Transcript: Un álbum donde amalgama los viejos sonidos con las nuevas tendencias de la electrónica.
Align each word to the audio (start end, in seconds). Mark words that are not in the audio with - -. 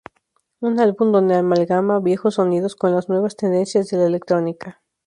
Un 0.61 0.79
álbum 0.79 1.11
donde 1.11 1.35
amalgama 1.35 1.93
los 1.93 2.03
viejos 2.03 2.33
sonidos 2.33 2.75
con 2.75 2.91
las 2.95 3.07
nuevas 3.07 3.35
tendencias 3.35 3.87
de 3.89 3.97
la 3.97 4.07
electrónica. 4.07 4.81